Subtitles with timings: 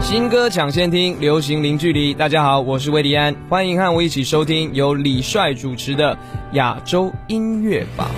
[0.00, 2.14] 新歌抢先听，流行零距离。
[2.14, 6.16] 大家好，我是魏迪安，欢迎和我一起收听由李帅主持的
[6.52, 8.08] 亚洲音乐榜。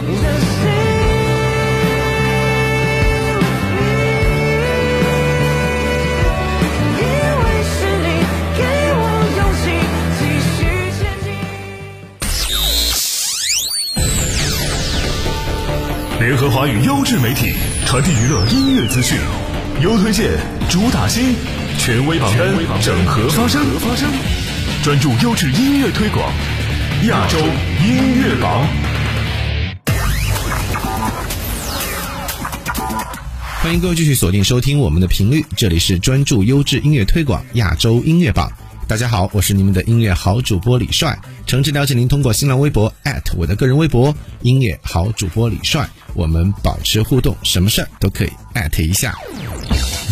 [16.20, 17.52] 联合华语优质媒体，
[17.86, 19.18] 传递娱乐音乐资讯，
[19.82, 20.30] 优推荐，
[20.68, 21.34] 主打新，
[21.80, 23.58] 权威榜单，整合发声，
[24.82, 26.30] 专注优质音乐推广，
[27.08, 28.68] 亚洲音乐榜。
[33.62, 38.52] 欢迎各位继续锁定收听我们的频率，这里是专注优质音乐推广亚洲音乐榜。
[38.90, 41.16] 大家好，我是你们的音乐好主播李帅。
[41.46, 42.92] 诚挚邀请您通过新浪微博
[43.36, 44.12] 我的个人微博
[44.42, 48.32] 音乐好主播李帅，我们保持互动，什么事儿都可以
[48.82, 49.14] 一下。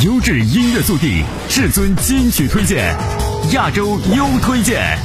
[0.05, 2.97] 优质音乐速递，至尊金曲推荐，
[3.51, 4.97] 亚洲优推荐。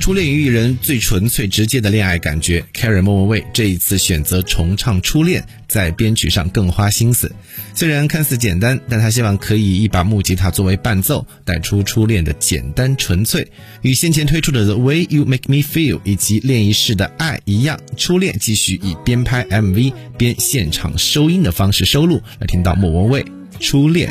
[0.00, 7.30] 初恋与艺人最纯粹直接的恋爱感觉，Karen 莫文蔚这一次选择重唱《初恋》，在编曲上更花心思。
[7.74, 13.46] 虽然看似简单，但他希望可以一把木吉他作为伴奏，带出初恋的简单纯粹。
[13.82, 23.22] 与先前推出的《The Way You Make Me Feel》以及恋一世的爱一样，《初恋》继续以边拍 MV 边现场收音的方式收录，来听到莫文蔚
[23.60, 24.10] 《初恋》。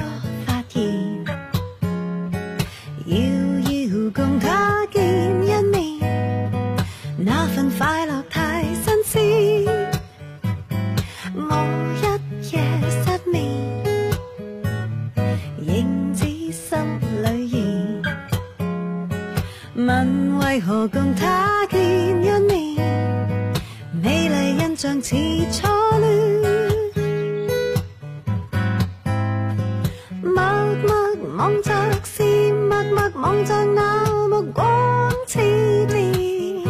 [4.11, 4.68] 为
[24.89, 25.15] 像似
[25.51, 25.67] 初
[25.99, 26.09] 恋？
[30.23, 30.41] 默
[30.81, 30.91] 默
[31.37, 31.71] 望着
[32.03, 32.23] 是
[32.53, 35.37] 默默望着那目光似
[35.85, 36.63] 电，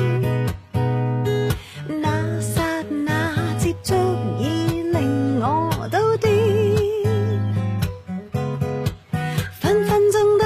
[1.88, 3.96] 那刹那接触
[4.38, 6.28] 已令我都癫，
[9.62, 10.44] 分分钟都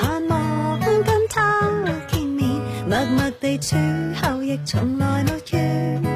[0.00, 1.72] 盼望跟他
[2.06, 2.48] 见面。
[2.88, 3.74] 默默地处
[4.22, 6.15] 后，亦从来没怨。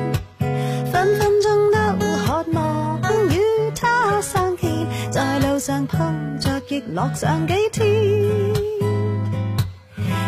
[1.10, 1.78] 分分钟都
[2.24, 3.00] 渴望
[3.30, 3.40] 与
[3.74, 4.70] 他相见，
[5.10, 8.54] 在路上碰着，亦乐上几天。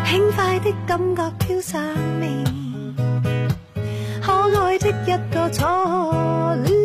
[0.07, 1.81] 轻快的感觉飘上
[2.21, 2.45] 面，
[4.23, 5.65] 可爱的一个初
[6.65, 6.82] 恋。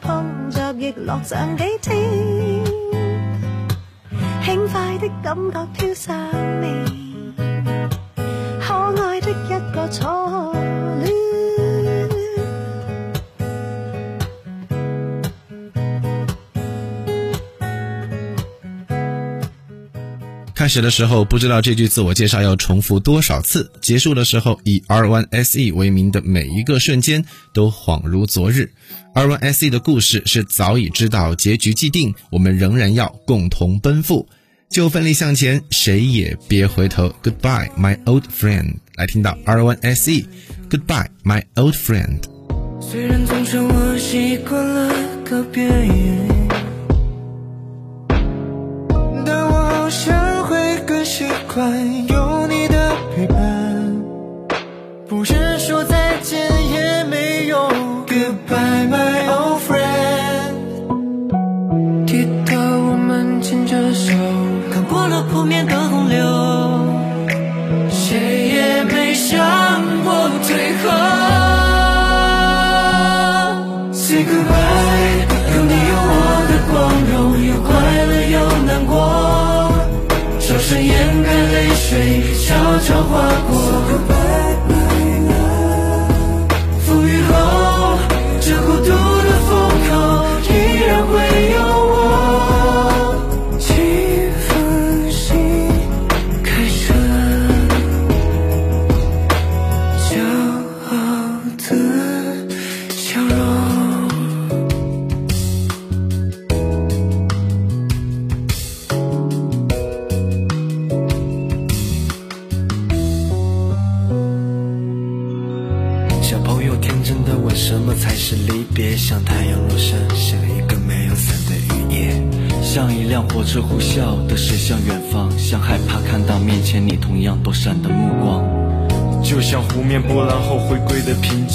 [0.00, 1.96] 碰着亦乐上几天，
[4.44, 6.16] 轻快的感觉飘上
[6.60, 6.84] 面，
[20.68, 28.72] 始的时候不知道这句自我介绍要重复多少次，结束的时候以 R1SE 为名的每一个瞬间都恍如昨日。
[29.14, 34.28] R1SE 的故事是早已知道结局既定，我们仍然要共同奔赴，
[34.70, 37.12] 就奋力向前，谁也别回头。
[37.22, 38.74] Goodbye, my old friend。
[38.96, 40.26] 来听到 R1SE
[40.68, 42.20] Goodbye, my old friend。
[42.80, 44.94] 虽然总说我习惯了
[45.28, 46.37] 告别。
[82.88, 83.47] 说话。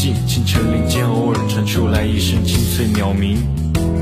[0.04, 3.38] 静，清晨林间偶尔传出来一声清脆鸟鸣。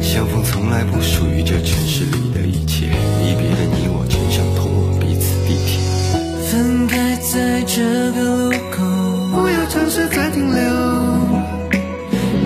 [0.01, 5.77] 相逢从来不属于这城市里的一切，离别的你我只想通往彼此地铁。
[6.49, 7.83] 分开在这
[8.13, 8.81] 个路口，
[9.31, 10.59] 不要尝试再停留，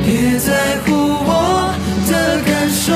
[0.04, 0.52] 别在
[0.84, 0.92] 乎
[1.24, 1.72] 我
[2.12, 2.12] 的
[2.44, 2.92] 感受。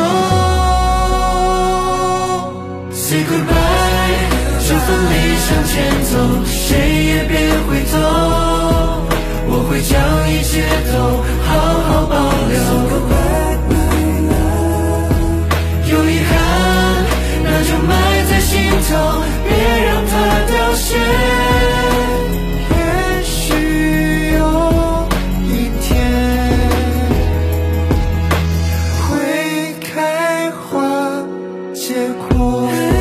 [2.92, 4.28] Say goodbye，
[4.60, 5.74] 就算理想前
[6.04, 6.76] 走，谁
[7.06, 7.79] 也别回。
[10.50, 10.98] 一切都
[11.46, 12.16] 好好保
[12.50, 12.58] 留，
[15.86, 16.32] 有遗憾
[17.44, 17.92] 那就埋
[18.28, 18.52] 在心
[18.90, 18.90] 头，
[19.48, 19.48] 别
[19.86, 20.12] 让它
[20.48, 20.88] 凋谢。
[22.72, 22.74] 也
[23.24, 23.32] 许
[24.34, 24.42] 有
[25.46, 25.88] 一天
[29.06, 29.08] 会
[29.84, 30.66] 开花
[31.76, 31.78] 结
[32.28, 32.99] 果。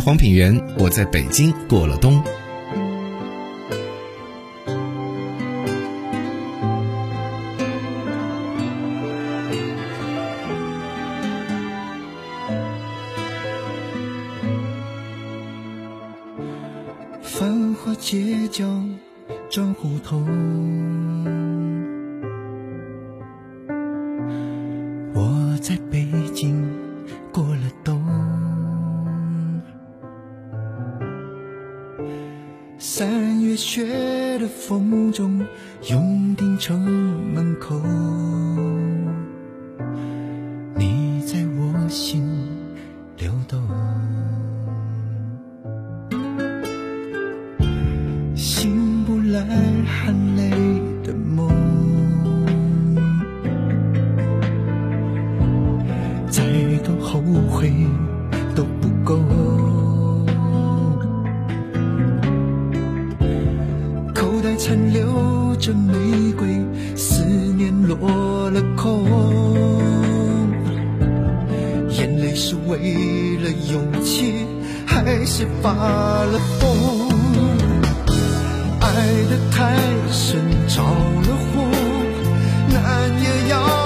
[0.00, 2.22] 黄品源我在北京过了冬。
[72.70, 72.78] 为
[73.42, 74.46] 了勇气
[74.86, 77.10] 还是发了疯。
[78.80, 79.76] 爱的太
[80.12, 81.62] 深着了火
[82.68, 83.79] 难也要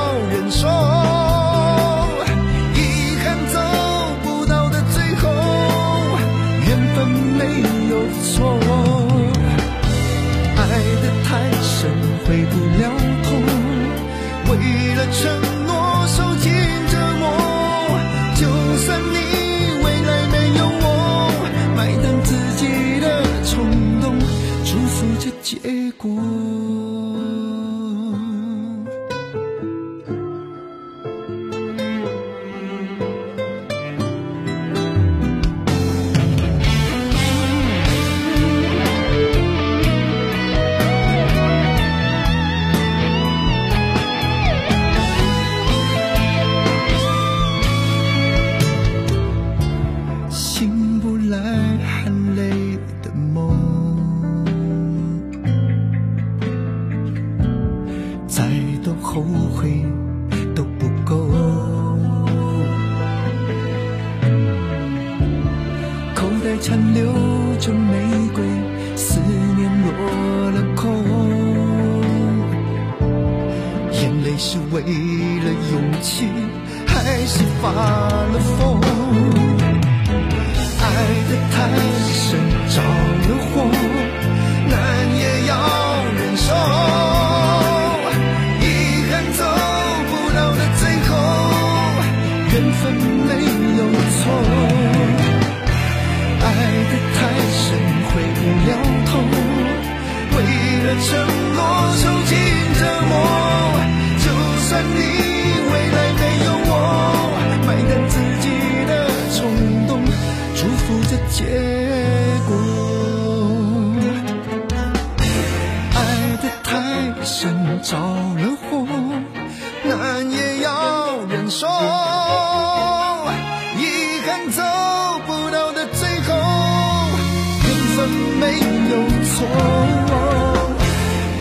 [128.41, 128.43] 没
[128.91, 128.93] 有
[129.25, 129.35] 错。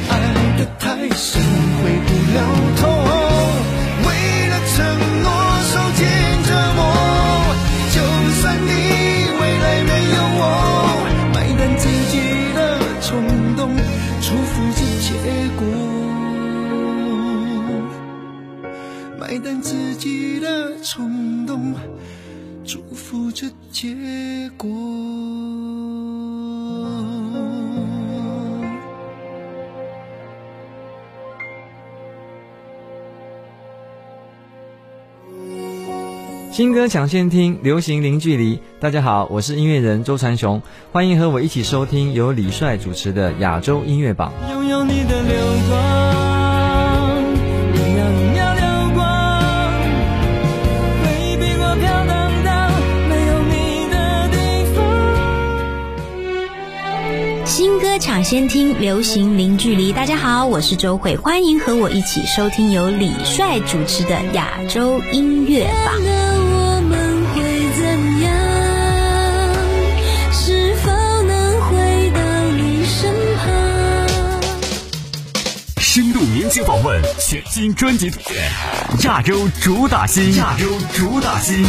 [0.10, 0.12] 爱
[0.58, 1.42] 得太深，
[1.80, 2.38] 回不了
[2.78, 2.82] 头。
[4.06, 4.08] 为
[4.50, 4.76] 了承
[5.24, 5.28] 诺
[5.70, 6.02] 受尽
[6.46, 6.80] 折磨，
[7.94, 7.98] 就
[8.42, 8.68] 算你
[9.40, 10.42] 未来没有我，
[11.34, 12.14] 买单自己
[12.56, 12.58] 的
[13.02, 13.12] 冲
[13.56, 13.62] 动，
[14.22, 15.08] 祝福着结
[15.58, 15.62] 果。
[19.20, 21.74] 买单自己的冲动，
[22.66, 23.96] 祝福着结
[24.58, 24.70] 果。
[36.54, 38.60] 新歌抢先听，流行零距离。
[38.80, 44.32] 大家好，我是音乐人周传雄，欢迎和我一起收听由李帅主持的亚洲音乐榜。
[44.52, 45.36] 拥有你的流
[45.68, 47.24] 光，
[47.74, 48.62] 一秒一秒流
[48.94, 49.42] 光，
[51.02, 52.70] 回忆比我飘荡到
[53.10, 54.38] 没有你的地
[54.76, 54.78] 方。
[57.48, 59.92] 新歌抢先听，流行零距离。
[59.92, 65.96] 大家好，我是周慧，欢迎和我一起收听由李帅主持的亚洲音乐榜。
[76.54, 78.52] 深度年轻访问，全新专辑图片，
[79.06, 81.66] 亚洲主打新，亚洲主打新。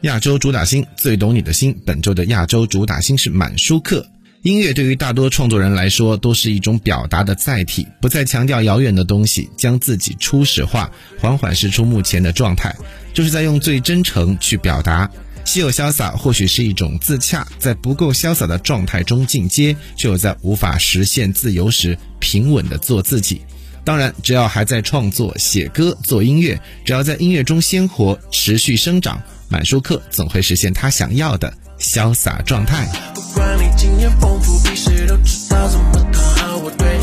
[0.00, 4.04] 亚洲主打星最懂你的心，本周的亚洲主打星是满舒克。
[4.42, 10.90] 音乐对于大多创作人来说都是一种表达的载体，不再强调遥远的东西，将自己初始化，
[11.20, 12.74] 缓缓释出目前的状态，
[13.14, 15.08] 就是在用最真诚去表达。
[15.50, 23.42] 稀有潇洒或许是一种自洽，在不够潇洒的状态中进阶，只有在无法实现自由时，平稳的做自己。
[23.84, 32.86] 当然，只要还在创作、写歌、做音乐，只要在音乐中鲜活、持续生长，满舒克总会实现他想要的潇洒状态。
[33.12, 36.58] 不管你经验丰富，比谁都知道怎么讨好。
[36.58, 36.99] 我对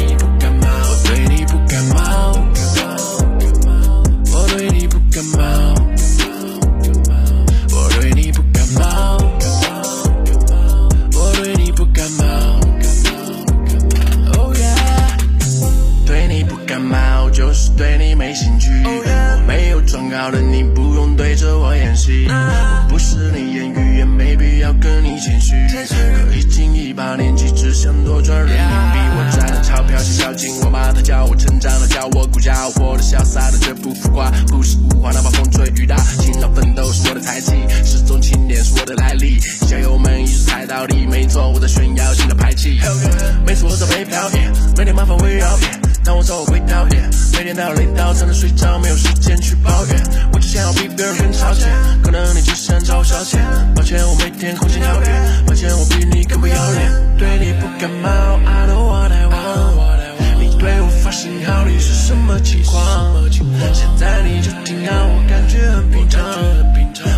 [20.15, 22.27] 好的，你不用对着我演戏。
[22.27, 25.53] 我不是你言语，也没必要跟你谦虚。
[25.69, 28.99] 可已经一把年纪，只想多赚人民币。
[29.15, 34.31] 我赚的钞票是小金，我妈她教我成长的，教我顾家，活得潇洒的，绝不浮夸。
[34.47, 39.39] 朴实无华，哪怕风吹雨打，勤劳奋斗是我的才气，失踪清廉是我的来历。
[39.67, 42.79] 加油门一直踩到底，没错，我在炫耀新的排气。
[43.45, 44.29] 没错，我在北漂，
[44.77, 45.47] 每天麻烦围绕。
[46.07, 50.03] 当我走我会道歉，每天到累到才能睡着，没有时间去抱怨。
[50.31, 51.67] 我只想要比别人更超前，
[52.01, 53.37] 可能你只想找我消遣。
[53.75, 55.07] 抱歉，我每天空间跳跃，
[55.45, 57.17] 抱歉，我比你更不要脸。
[57.17, 58.07] 对你不感冒
[58.47, 60.39] ，I know what I want。
[60.39, 63.27] 你对我发信号，你是什么情况？
[63.73, 66.23] 现在你就听到，我感觉很平常。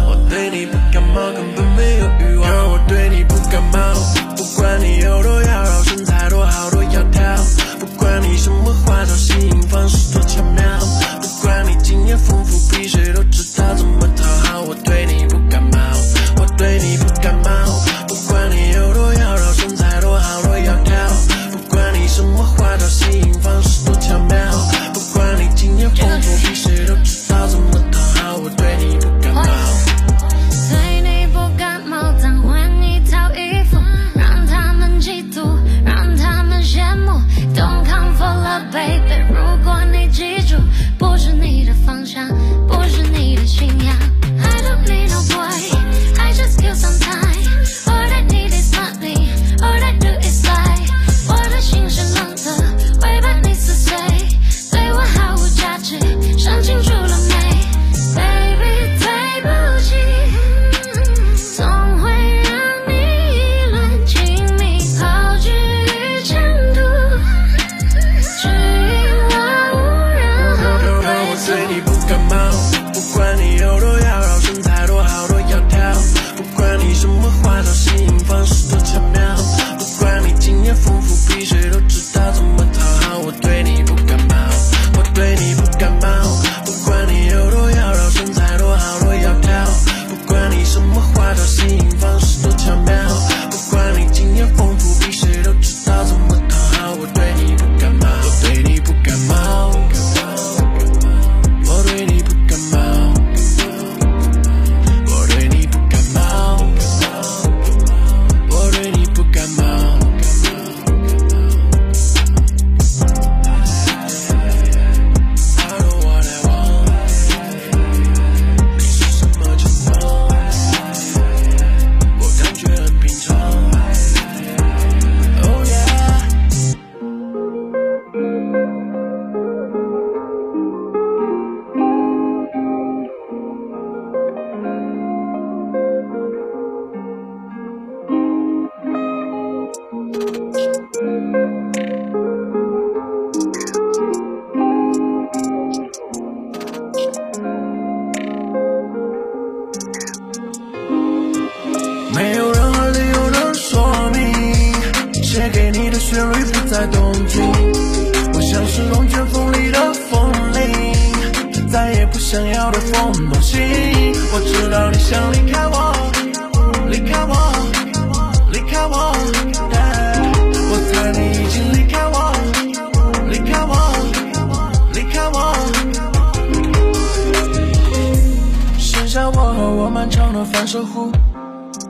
[0.09, 2.49] 我对你不感冒，根本没有欲望。
[2.73, 3.93] 我对你不感冒，
[4.35, 5.78] 不管你有多妖娆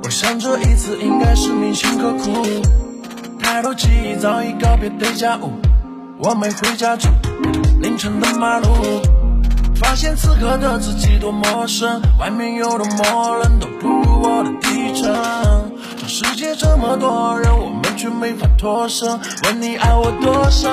[0.03, 2.43] 我想这一次应该是铭心刻骨。
[3.39, 5.53] 太多记忆早已告别对家屋，
[6.17, 7.07] 我没回家住，
[7.81, 8.67] 凌晨的马路，
[9.75, 15.68] 发现此刻的自己多陌生，外面有多么冷，都不如我的底层。
[16.09, 19.07] 世界这么多人，我们却没法脱身。
[19.43, 20.67] 问你爱我多深，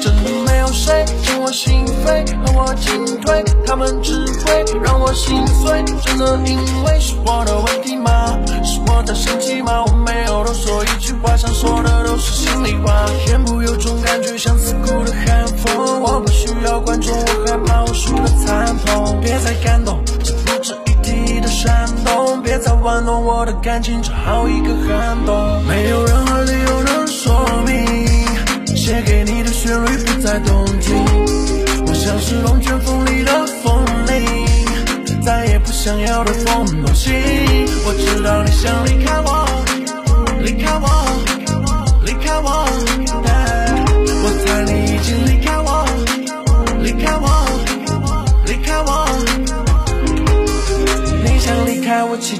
[0.00, 5.84] 真的没有谁进我心扉，和我进退，他们只会让我心碎。
[6.02, 8.38] 真的因为是我的问题吗？
[8.64, 9.84] 是我在生气吗？
[9.84, 13.04] 我没有多说一句话，想说的都是心里话。
[13.26, 19.20] 天不有种感觉像刺骨的寒风，我不需要观众，我害怕我输的惨痛。
[19.20, 20.02] 别再感动，
[21.52, 25.62] 提的闪动，别再玩弄我的感情，只好一个寒冬。
[25.64, 28.06] 没有任何理由能说明，
[28.74, 30.96] 写给你的旋律不再动听。
[31.86, 37.12] 我像是龙卷风里的风铃，再也不想要的风动心。
[37.84, 39.46] 我知道你想离开我，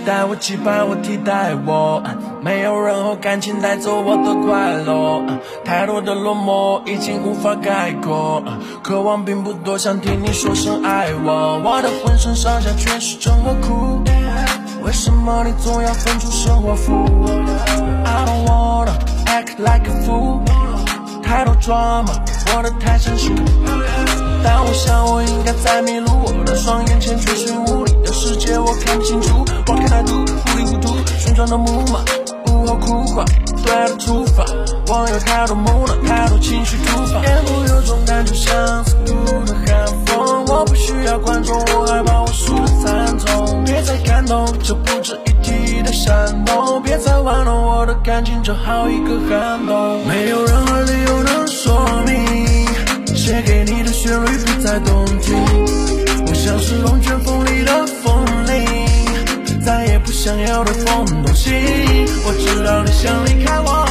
[0.04, 2.02] 待我，期盼我，替代我。
[2.40, 5.22] 没有任何感情带走我的快乐，
[5.64, 8.42] 太多的落寞已经无法概括。
[8.82, 11.60] 渴望并不多，想听你说声爱我。
[11.64, 14.02] 我的浑身上下全是真和苦，
[14.84, 16.92] 为什么你总要分出生活负
[18.04, 18.92] ？I don't wanna
[19.26, 20.40] act like a fool，
[21.22, 22.12] 太多 drama，
[22.56, 23.32] 我的太成熟。
[24.44, 29.44] 但我想我应该在迷路，我的双眼前全是无力世界，我看不清楚。
[29.66, 30.12] What can I do？
[30.12, 32.04] 糊里糊涂，旋转的木马，
[32.52, 33.24] 午后哭挂，
[33.64, 34.44] 对的出发。
[34.86, 39.14] 我有太多梦了，太多情绪突发，沿途有种感觉像刺骨
[39.46, 40.44] 的寒风。
[40.46, 43.64] 我不需要观众，我害怕我输的惨重。
[43.64, 50.06] 别再感动，这不值一提的闪动，别再玩弄我的感情，正好一个寒冬。
[50.06, 52.66] 没有任何理由能说明。
[53.16, 55.34] 写给你的旋律不再动听，
[56.26, 57.86] 我像是龙卷风里的，
[60.22, 61.50] 想要的风东西。
[62.24, 63.84] 我知道你想离开我，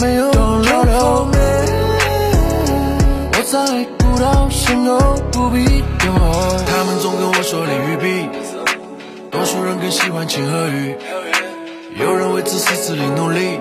[0.00, 1.38] 没有 Don't look for me，
[3.32, 4.98] 我在孤岛邂逅，
[5.30, 6.56] 不必等候。
[6.66, 8.28] 他们总跟我说淋雨比，
[9.30, 10.96] 多数人更喜欢晴和雨，
[11.98, 13.60] 有人为自私自利努力。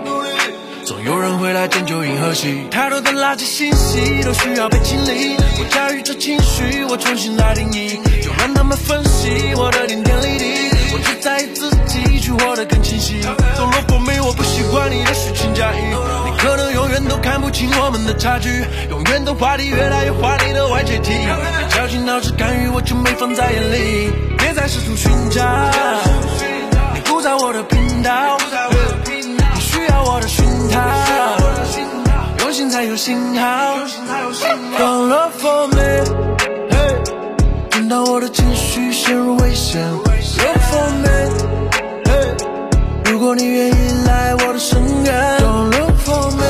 [0.83, 2.65] 总有人会来拯救银河系。
[2.71, 5.37] 太多的垃圾信息都需要被清理。
[5.59, 10.50] 我驾驭着情绪，我重新来定义，就让他们分析我的点点滴滴。
[10.93, 13.21] 我只在意自己，去活得更清晰。
[13.55, 15.77] 走落过没，我不习惯你的虚情假意。
[16.25, 21.11] 你可能永远都看不清我们的差距，永远的话题越来越华丽的外界题。
[21.11, 24.11] 别绞尽脑汁干预，我就没放在眼里。
[24.37, 25.41] 别再试图寻找，
[26.93, 28.37] 你不在我的频道。
[29.05, 30.81] 你需要我的讯号，
[32.39, 33.77] 用心才有信号。
[34.77, 36.03] Don't look for me，
[37.91, 39.81] 到我的情绪陷入危险。
[39.91, 40.07] Look
[40.71, 41.09] for me，
[42.05, 42.11] 嘿，
[43.11, 43.73] 如果你愿意
[44.07, 45.13] 来我的深渊。
[45.39, 46.45] Don't look for me，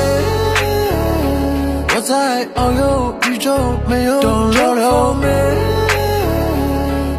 [1.96, 5.26] 我在遨游宇宙，没有 Don't look for me。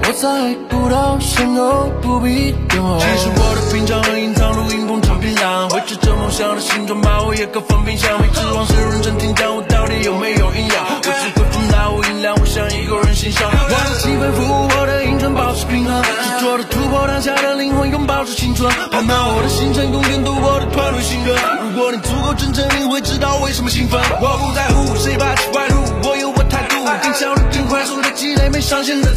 [0.06, 3.00] 我在孤岛邂逅，不必等候。
[3.00, 8.08] 其实我的屏障和隐藏录音棚成槟榔，维持着梦想的形状，把我也搁放冰箱。
[8.20, 10.86] 没指望谁认真听讲，我到底有没有营养？
[10.94, 18.68] 我只会放大我音量，我像一个人我的气氛服务，我的音准保持平衡，执着的突破当下的灵魂，拥抱着青春。
[18.90, 21.36] 烦恼我的心成功，更度我的团队信任。
[21.62, 24.00] 如果你足够真诚，你会知道为什么兴奋。
[24.20, 29.08] 我不在乎谁把奇怪路，我有我态度，更效率更快速的积累，没上限的。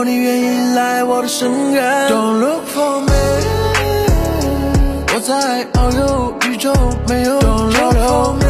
[0.00, 3.12] 果你愿意来我的深渊，Don't look for me，
[5.12, 6.72] 我在遨游宇宙，
[7.06, 8.46] 没有 Don't look for me，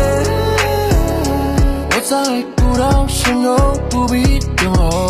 [1.90, 3.56] 我在孤岛深游，
[3.90, 5.09] 不必等候。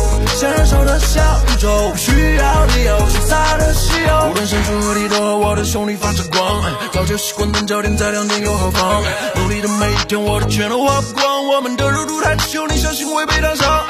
[0.41, 4.31] 享受的小宇宙，不需要理由，潇洒的西游。
[4.31, 9.03] 无论身处何地，都和我的兄弟发着光，早就习惯等焦点在亮点又何妨？
[9.35, 13.85] 努力的每一天，我的全都花光，我们的热度太久，你相信会被当上？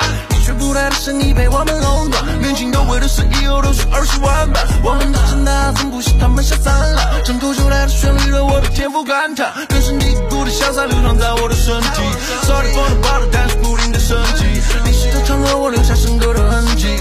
[0.51, 4.59] 却不来的生意被我们垄断，年轻都为的是以后都是二十万吧。
[4.83, 12.01] 我们的真大从不嫌他们下三滥，挣脱出来的旋律让我的天赋感叹，根深蒂固的潇洒流淌在我的身体。
[12.43, 14.43] Sorry for the bottle，但是不停的升级，
[14.83, 16.99] 历史的长河我留下深刻的痕迹，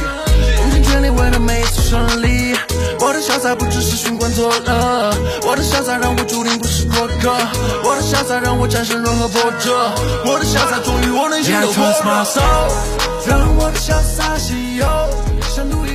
[0.61, 2.55] 用尽全力为了每一次胜利。
[3.01, 5.11] 我的潇洒不只是寻欢作乐，
[5.43, 7.35] 我的潇洒让我注定不是过客，
[7.83, 9.91] 我的潇洒让我战胜任何波折，
[10.25, 13.00] 我的潇洒终于我内心的火热。
[13.31, 14.85] 让我潇洒西游，
[15.55, 15.90] 像独一